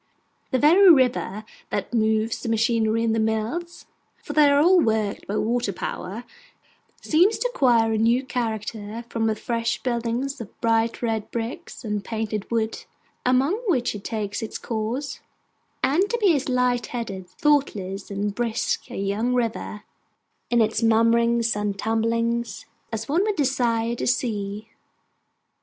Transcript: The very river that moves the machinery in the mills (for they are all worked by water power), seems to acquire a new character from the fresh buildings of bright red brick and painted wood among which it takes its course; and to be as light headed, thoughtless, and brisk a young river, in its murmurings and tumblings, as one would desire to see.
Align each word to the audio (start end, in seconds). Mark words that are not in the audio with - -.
The 0.49 0.57
very 0.57 0.89
river 0.89 1.43
that 1.69 1.93
moves 1.93 2.41
the 2.41 2.49
machinery 2.49 3.03
in 3.03 3.13
the 3.13 3.19
mills 3.19 3.85
(for 4.23 4.33
they 4.33 4.49
are 4.49 4.59
all 4.59 4.79
worked 4.79 5.27
by 5.27 5.37
water 5.37 5.71
power), 5.71 6.23
seems 7.03 7.37
to 7.37 7.47
acquire 7.53 7.91
a 7.93 7.99
new 7.99 8.23
character 8.23 9.05
from 9.09 9.27
the 9.27 9.35
fresh 9.35 9.79
buildings 9.83 10.41
of 10.41 10.59
bright 10.59 11.03
red 11.03 11.29
brick 11.29 11.71
and 11.83 12.03
painted 12.03 12.49
wood 12.49 12.83
among 13.27 13.53
which 13.67 13.93
it 13.93 14.03
takes 14.03 14.41
its 14.41 14.57
course; 14.57 15.19
and 15.83 16.09
to 16.09 16.17
be 16.17 16.35
as 16.35 16.49
light 16.49 16.87
headed, 16.87 17.29
thoughtless, 17.29 18.09
and 18.09 18.33
brisk 18.33 18.89
a 18.89 18.97
young 18.97 19.35
river, 19.35 19.83
in 20.49 20.61
its 20.61 20.81
murmurings 20.81 21.55
and 21.55 21.77
tumblings, 21.77 22.65
as 22.91 23.07
one 23.07 23.21
would 23.21 23.35
desire 23.35 23.93
to 23.93 24.07
see. 24.07 24.67